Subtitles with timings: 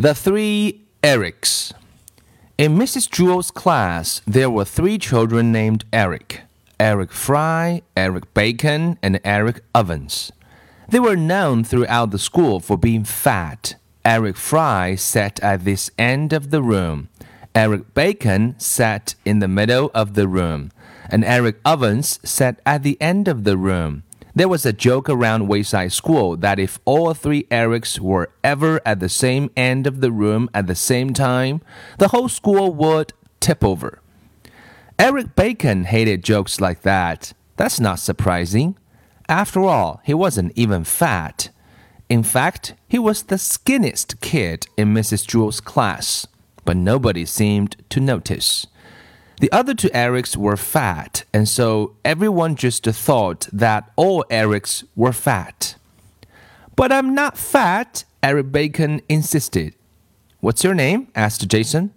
[0.00, 1.74] The Three Erics.
[2.56, 3.10] In Mrs.
[3.10, 6.40] Jewell's class, there were three children named Eric
[6.78, 10.32] Eric Fry, Eric Bacon, and Eric Ovens.
[10.88, 13.74] They were known throughout the school for being fat.
[14.02, 17.10] Eric Fry sat at this end of the room.
[17.54, 20.72] Eric Bacon sat in the middle of the room.
[21.10, 24.04] And Eric Ovens sat at the end of the room.
[24.34, 29.00] There was a joke around Wayside School that if all three Erics were ever at
[29.00, 31.62] the same end of the room at the same time,
[31.98, 34.00] the whole school would tip over.
[34.98, 37.32] Eric Bacon hated jokes like that.
[37.56, 38.76] That's not surprising.
[39.28, 41.50] After all, he wasn't even fat.
[42.08, 45.26] In fact, he was the skinniest kid in Mrs.
[45.26, 46.26] Jewell's class,
[46.64, 48.66] but nobody seemed to notice.
[49.40, 55.14] The other two Erics were fat, and so everyone just thought that all Erics were
[55.14, 55.76] fat.
[56.76, 59.74] But I'm not fat, Eric Bacon insisted.
[60.40, 61.08] What's your name?
[61.14, 61.94] asked Jason.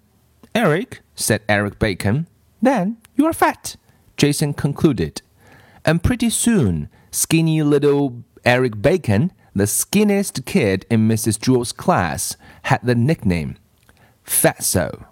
[0.55, 2.27] Eric, said Eric Bacon.
[2.61, 3.75] Then you are fat,
[4.15, 5.21] Jason concluded.
[5.83, 11.41] And pretty soon, skinny little Eric Bacon, the skinniest kid in Mrs.
[11.41, 13.57] Jewell's class, had the nickname
[14.25, 15.07] Fatso.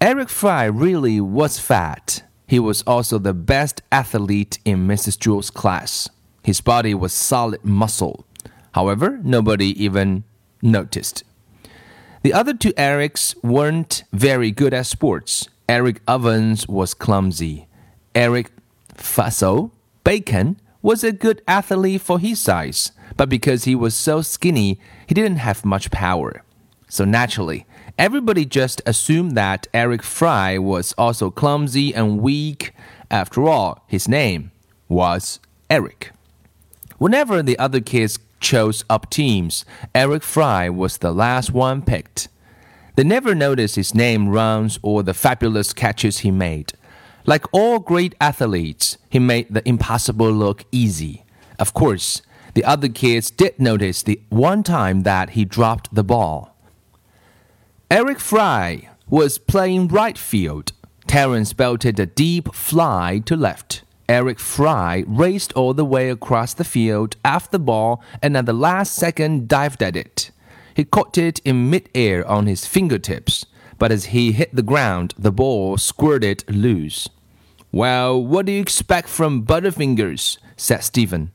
[0.00, 2.22] Eric Fry really was fat.
[2.46, 5.18] He was also the best athlete in Mrs.
[5.18, 6.08] Jewell's class.
[6.44, 8.24] His body was solid muscle.
[8.72, 10.22] However, nobody even
[10.62, 11.24] noticed.
[12.22, 15.48] The other two Erics weren't very good at sports.
[15.68, 17.66] Eric Ovens was clumsy.
[18.14, 18.52] Eric
[18.94, 19.72] Fatso
[20.04, 25.14] Bacon was a good athlete for his size, but because he was so skinny, he
[25.14, 26.44] didn't have much power.
[26.88, 27.66] So naturally,
[27.98, 32.72] everybody just assumed that Eric Fry was also clumsy and weak.
[33.10, 34.52] After all, his name
[34.88, 36.12] was Eric.
[36.98, 42.28] Whenever the other kids chose up teams, Eric Fry was the last one picked.
[42.96, 46.72] They never noticed his name runs or the fabulous catches he made.
[47.26, 51.24] Like all great athletes, he made the impossible look easy.
[51.58, 52.22] Of course,
[52.54, 56.57] the other kids did notice the one time that he dropped the ball.
[57.90, 60.72] Eric Fry was playing right field.
[61.06, 63.82] Terence belted a deep fly to left.
[64.10, 68.52] Eric Fry raced all the way across the field after the ball and at the
[68.52, 70.30] last second dived at it.
[70.74, 73.46] He caught it in midair on his fingertips,
[73.78, 77.08] but as he hit the ground, the ball squirted loose.
[77.72, 80.36] Well, what do you expect from Butterfingers?
[80.58, 81.32] said Stephen.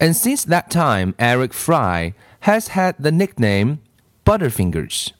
[0.00, 3.82] And since that time, Eric Fry has had the nickname
[4.24, 5.12] Butterfingers.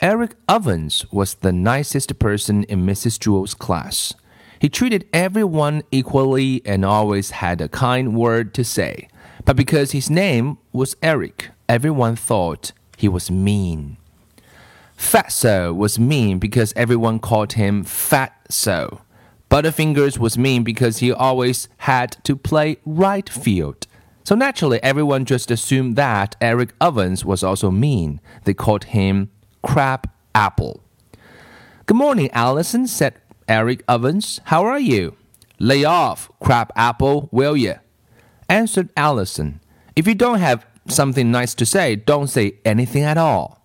[0.00, 3.18] Eric Ovens was the nicest person in Mrs.
[3.18, 4.14] Jewell's class.
[4.60, 9.08] He treated everyone equally and always had a kind word to say.
[9.44, 13.96] But because his name was Eric, everyone thought he was mean.
[14.96, 19.00] Fatso was mean because everyone called him Fatso.
[19.50, 23.88] Butterfingers was mean because he always had to play right field.
[24.22, 28.20] So naturally, everyone just assumed that Eric Ovens was also mean.
[28.44, 29.30] They called him
[29.68, 30.80] crab apple.
[31.84, 34.40] Good morning, Allison, said Eric Ovens.
[34.44, 35.14] How are you?
[35.58, 37.74] Lay off, crab apple, will you?
[38.48, 39.60] answered Allison.
[39.94, 43.60] If you don't have something nice to say, don't say anything at all.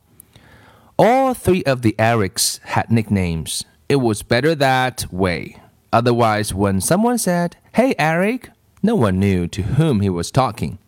[0.99, 3.63] All three of the Erics had nicknames.
[3.87, 5.55] It was better that way.
[5.93, 8.49] Otherwise, when someone said, Hey, Eric,
[8.81, 10.79] no one knew to whom he was talking.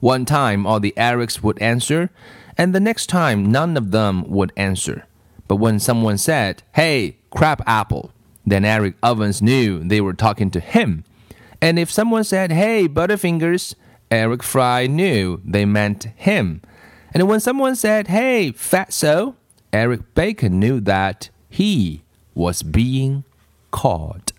[0.00, 2.10] One time, all the Erics would answer,
[2.56, 5.06] and the next time none of them would answer.
[5.48, 8.10] But when someone said, Hey, crab apple,
[8.46, 11.04] then Eric Ovens knew they were talking to him.
[11.60, 13.74] And if someone said, Hey, Butterfingers,
[14.10, 16.60] Eric Fry knew they meant him.
[17.14, 19.36] And when someone said, Hey, Fatso,
[19.72, 22.02] Eric Bacon knew that he
[22.34, 23.24] was being
[23.70, 24.31] called.